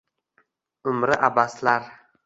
umri 0.89 1.13
abaslar. 1.27 1.81